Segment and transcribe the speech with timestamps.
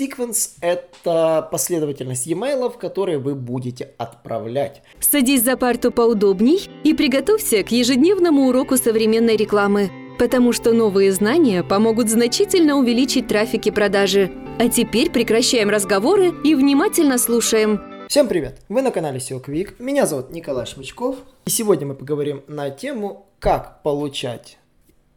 [0.00, 4.82] Sequence– это последовательность e-mail, которые вы будете отправлять.
[4.98, 11.62] Садись за парту поудобней и приготовься к ежедневному уроку современной рекламы, потому что новые знания
[11.62, 14.32] помогут значительно увеличить трафик и продажи.
[14.58, 17.80] А теперь прекращаем разговоры и внимательно слушаем.
[18.08, 18.62] Всем привет!
[18.68, 19.74] Вы на канале SEO Quick.
[19.78, 21.18] Меня зовут Николай Шмычков.
[21.44, 24.58] И сегодня мы поговорим на тему, как получать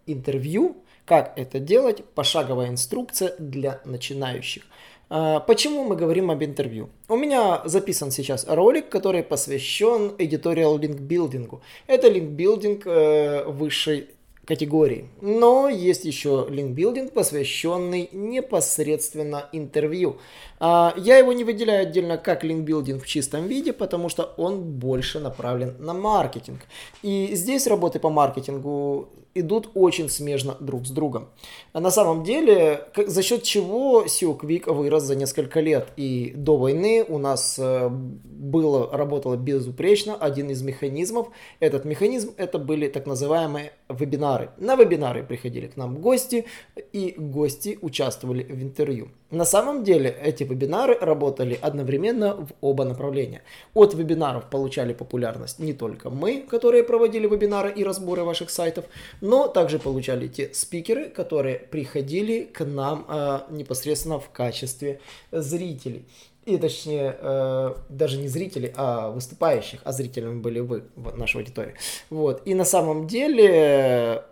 [0.05, 2.03] интервью как это делать?
[2.03, 4.63] Пошаговая инструкция для начинающих.
[5.09, 6.89] А, почему мы говорим об интервью?
[7.07, 11.61] У меня записан сейчас ролик, который посвящен editorial линкбилдингу.
[11.87, 14.09] Это линкбилдинг э, высшей
[14.47, 15.09] категории.
[15.21, 20.17] Но есть еще линкбилдинг, посвященный непосредственно интервью.
[20.59, 25.19] А, я его не выделяю отдельно как линкбилдинг в чистом виде, потому что он больше
[25.19, 26.61] направлен на маркетинг.
[27.01, 29.09] И здесь работы по маркетингу
[29.39, 31.29] идут очень смежно друг с другом.
[31.73, 35.87] А на самом деле, за счет чего SEO Quick вырос за несколько лет.
[35.97, 41.29] И до войны у нас э, было, работало безупречно один из механизмов.
[41.59, 44.51] Этот механизм это были так называемые вебинары.
[44.57, 46.45] На вебинары приходили к нам гости,
[46.93, 49.09] и гости участвовали в интервью.
[49.29, 53.41] На самом деле эти вебинары работали одновременно в оба направления.
[53.73, 58.85] От вебинаров получали популярность не только мы, которые проводили вебинары и разборы ваших сайтов,
[59.19, 66.05] но также получали те спикеры, которые приходили к нам э, непосредственно в качестве зрителей.
[66.45, 71.73] И точнее, э, даже не зрителей, а выступающих, а зрителями были вы, в нашей аудитории.
[72.09, 72.43] Вот.
[72.45, 74.23] И на самом деле,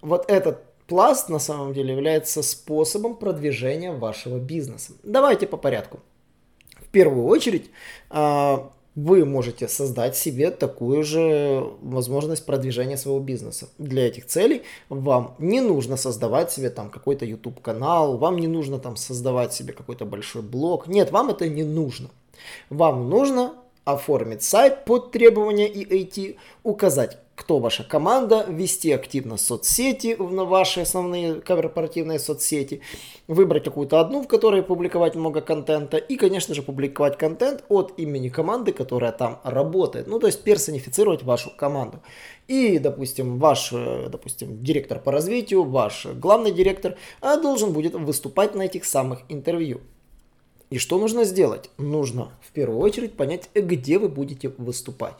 [0.00, 4.92] вот этот пласт на самом деле является способом продвижения вашего бизнеса.
[5.04, 6.00] Давайте по порядку.
[6.80, 7.70] В первую очередь,
[8.10, 8.56] э,
[8.94, 13.68] вы можете создать себе такую же возможность продвижения своего бизнеса.
[13.78, 18.78] Для этих целей вам не нужно создавать себе там какой-то YouTube канал, вам не нужно
[18.78, 20.88] там создавать себе какой-то большой блог.
[20.88, 22.10] Нет, вам это не нужно.
[22.70, 30.80] Вам нужно оформить сайт под требования EAT, указать кто ваша команда, вести активно соцсети, ваши
[30.80, 32.80] основные корпоративные соцсети,
[33.28, 38.28] выбрать какую-то одну, в которой публиковать много контента и, конечно же, публиковать контент от имени
[38.28, 40.08] команды, которая там работает.
[40.08, 42.00] Ну, то есть персонифицировать вашу команду.
[42.48, 48.56] И, допустим, ваш, э, допустим, директор по развитию, ваш главный директор а, должен будет выступать
[48.56, 49.80] на этих самых интервью.
[50.70, 51.70] И что нужно сделать?
[51.78, 55.14] Нужно в первую очередь понять, где вы будете выступать.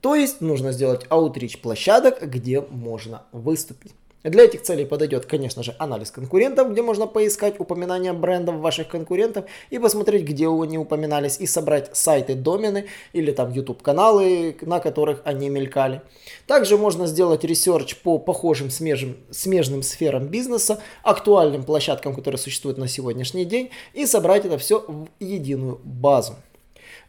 [0.00, 3.92] То есть нужно сделать аутрич площадок, где можно выступить.
[4.22, 9.46] Для этих целей подойдет, конечно же, анализ конкурентов, где можно поискать упоминания брендов ваших конкурентов
[9.70, 12.84] и посмотреть, где они упоминались, и собрать сайты, домены
[13.14, 16.02] или там YouTube каналы, на которых они мелькали.
[16.46, 22.88] Также можно сделать research по похожим смежным, смежным сферам бизнеса, актуальным площадкам, которые существуют на
[22.88, 26.34] сегодняшний день, и собрать это все в единую базу.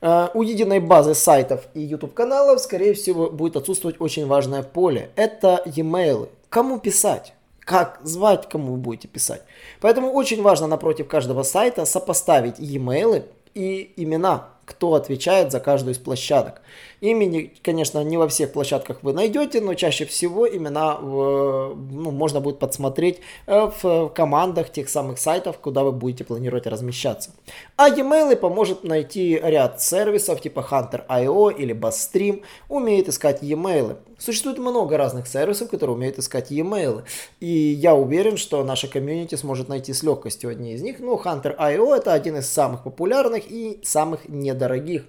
[0.02, 5.12] Э, у единой базы сайтов и YouTube каналов, скорее всего, будет отсутствовать очень важное поле.
[5.16, 6.30] Это e-mail.
[6.50, 7.34] Кому писать?
[7.60, 9.44] Как звать, кому вы будете писать?
[9.80, 15.98] Поэтому очень важно напротив каждого сайта сопоставить e-mail и имена кто отвечает за каждую из
[15.98, 16.62] площадок.
[17.02, 22.40] Имени, конечно, не во всех площадках вы найдете, но чаще всего имена в, ну, можно
[22.40, 27.32] будет подсмотреть э, в командах тех самых сайтов, куда вы будете планировать размещаться.
[27.76, 33.98] А e-mail поможет найти ряд сервисов типа Hunter.io или Bassstream, умеет искать e-mail.
[34.20, 37.02] Существует много разных сервисов, которые умеют искать e-mail.
[37.40, 41.00] И я уверен, что наша комьюнити сможет найти с легкостью одни из них.
[41.00, 44.30] Но Hunter.io это один из самых популярных и самых
[44.62, 45.04] недорогих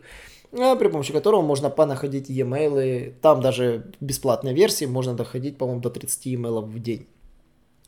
[0.52, 3.14] а, при помощи которого можно понаходить e-mail.
[3.22, 7.06] Там даже бесплатной версии можно доходить, по-моему, до 30 e-mail в день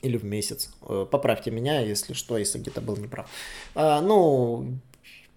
[0.02, 0.70] или в месяц.
[0.88, 3.26] Э, поправьте меня, если что, если где-то был неправ.
[3.74, 4.66] А, ну,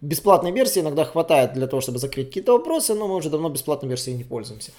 [0.02, 3.90] бесплатной версии иногда хватает для того, чтобы закрыть какие-то вопросы, но мы уже давно бесплатной
[3.90, 4.72] версией не пользуемся.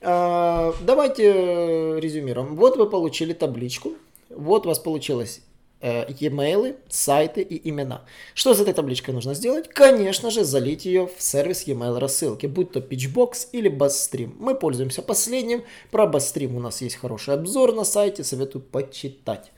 [0.00, 2.56] А, давайте э, резюмируем.
[2.56, 3.92] Вот вы получили табличку.
[4.30, 5.42] Вот у вас получилось
[5.84, 8.04] e-mail, сайты и имена.
[8.34, 9.68] Что с этой табличкой нужно сделать?
[9.68, 14.34] Конечно же, залить ее в сервис e-mail рассылки, будь то Pitchbox или BuzzStream.
[14.38, 15.64] Мы пользуемся последним.
[15.90, 19.52] Про BuzzStream у нас есть хороший обзор на сайте, советую почитать.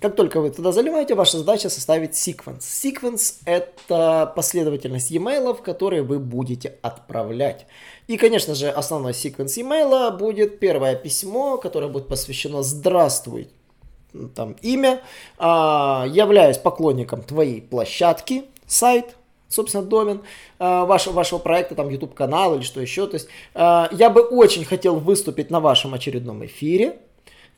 [0.00, 2.64] Как только вы туда заливаете, ваша задача составить секвенс.
[2.64, 7.66] Секвенс это последовательность e-mail, которые вы будете отправлять.
[8.06, 13.48] И, конечно же, основной секвенс e-mail будет первое письмо, которое будет посвящено «Здравствуй».
[14.34, 15.00] Там имя.
[15.38, 19.16] А, являюсь поклонником твоей площадки, сайт,
[19.48, 20.22] собственно, домен
[20.58, 23.06] а, вашего, вашего проекта, там, YouTube канал или что еще.
[23.06, 26.98] То есть, а, я бы очень хотел выступить на вашем очередном эфире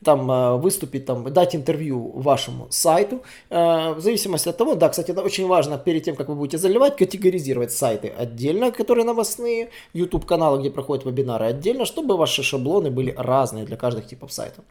[0.03, 3.21] там э, выступить, там, дать интервью вашему сайту.
[3.49, 6.57] Э, в зависимости от того, да, кстати, это очень важно перед тем, как вы будете
[6.57, 12.89] заливать, категоризировать сайты отдельно, которые новостные, YouTube каналы, где проходят вебинары отдельно, чтобы ваши шаблоны
[12.89, 14.63] были разные для каждых типов сайтов.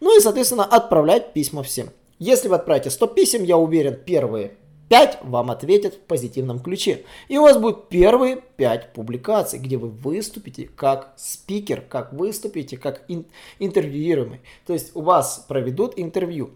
[0.00, 1.90] Ну и, соответственно, отправлять письма всем.
[2.18, 4.52] Если вы отправите 100 писем, я уверен, первые
[4.92, 7.06] 5 вам ответят в позитивном ключе.
[7.28, 13.02] И у вас будет первые 5 публикаций, где вы выступите как спикер, как выступите как
[13.08, 13.24] ин-
[13.58, 14.40] интервьюируемый.
[14.66, 16.50] То есть у вас проведут интервью.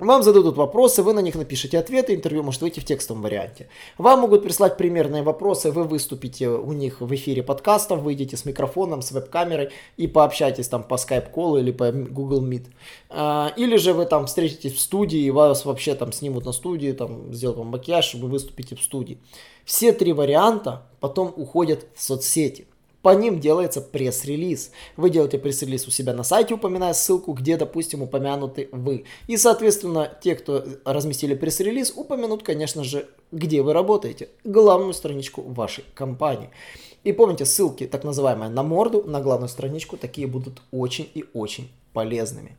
[0.00, 3.68] Вам зададут вопросы, вы на них напишите ответы, интервью может выйти в текстовом варианте.
[3.98, 9.02] Вам могут прислать примерные вопросы, вы выступите у них в эфире подкастов, выйдете с микрофоном,
[9.02, 12.66] с веб-камерой и пообщайтесь там по Skype-колу или по Google Meet.
[13.10, 16.92] А, или же вы там встретитесь в студии, и вас вообще там снимут на студии,
[16.92, 19.18] там сделают вам макияж, вы выступите в студии.
[19.64, 22.68] Все три варианта потом уходят в соцсети.
[23.08, 24.70] По ним делается пресс-релиз.
[24.98, 29.06] Вы делаете пресс-релиз у себя на сайте, упоминая ссылку, где, допустим, упомянуты вы.
[29.26, 34.28] И, соответственно, те, кто разместили пресс-релиз, упомянут, конечно же, где вы работаете.
[34.44, 36.50] Главную страничку вашей компании.
[37.02, 41.70] И помните, ссылки, так называемые, на морду, на главную страничку, такие будут очень и очень
[41.94, 42.58] полезными.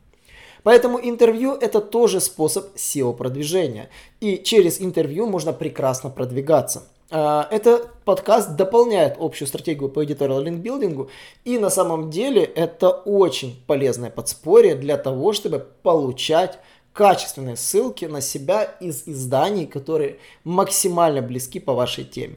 [0.64, 3.88] Поэтому интервью это тоже способ SEO-продвижения.
[4.20, 6.88] И через интервью можно прекрасно продвигаться.
[7.12, 11.10] А, этот подкаст дополняет общую стратегию по editorial линкбилдингу,
[11.44, 16.60] и на самом деле это очень полезное подспорье для того, чтобы получать
[16.92, 22.36] качественные ссылки на себя из изданий, которые максимально близки по вашей теме.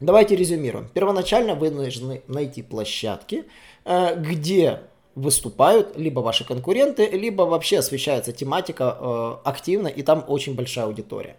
[0.00, 0.88] Давайте резюмируем.
[0.92, 3.44] Первоначально вы должны найти площадки,
[3.84, 4.80] э, где
[5.14, 11.36] выступают либо ваши конкуренты, либо вообще освещается тематика э, активно, и там очень большая аудитория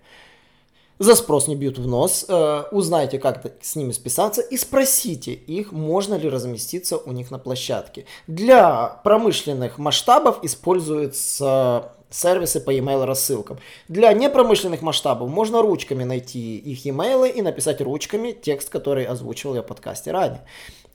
[1.00, 5.72] за спрос не бьют в нос, э, узнайте, как с ними списаться и спросите их,
[5.72, 8.06] можно ли разместиться у них на площадке.
[8.28, 13.60] Для промышленных масштабов используются сервисы по email рассылкам.
[13.88, 19.62] Для непромышленных масштабов можно ручками найти их e-mail и написать ручками текст, который озвучивал я
[19.62, 20.42] в подкасте ранее.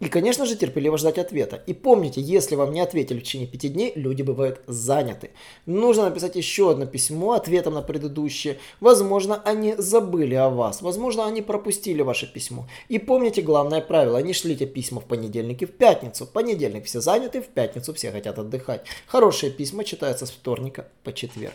[0.00, 1.62] И, конечно же, терпеливо ждать ответа.
[1.66, 5.30] И помните, если вам не ответили в течение пяти дней, люди бывают заняты.
[5.66, 8.58] Нужно написать еще одно письмо ответом на предыдущее.
[8.80, 10.80] Возможно, они забыли о вас.
[10.80, 12.66] Возможно, они пропустили ваше письмо.
[12.88, 14.16] И помните главное правило.
[14.22, 16.24] Не шлите письма в понедельник и в пятницу.
[16.24, 18.86] В понедельник все заняты, в пятницу все хотят отдыхать.
[19.06, 21.54] Хорошие письма читаются с вторника по четверг.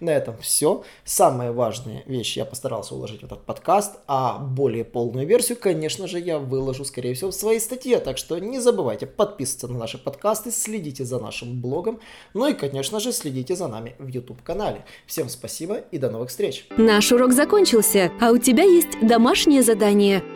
[0.00, 0.84] На этом все.
[1.04, 6.18] Самые важные вещи я постарался уложить в этот подкаст, а более полную версию, конечно же,
[6.20, 7.98] я выложу, скорее всего, в своей статье.
[7.98, 12.00] Так что не забывайте подписываться на наши подкасты, следите за нашим блогом,
[12.34, 14.84] ну и, конечно же, следите за нами в YouTube-канале.
[15.06, 16.66] Всем спасибо и до новых встреч.
[16.76, 20.22] Наш урок закончился, а у тебя есть домашнее задание–